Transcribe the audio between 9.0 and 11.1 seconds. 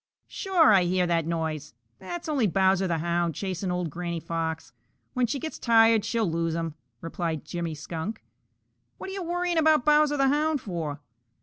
are you worrying about Bowser the Hound for?"